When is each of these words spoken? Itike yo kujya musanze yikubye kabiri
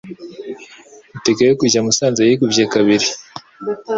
Itike 1.17 1.43
yo 1.49 1.55
kujya 1.59 1.85
musanze 1.85 2.21
yikubye 2.27 2.63
kabiri 2.73 3.07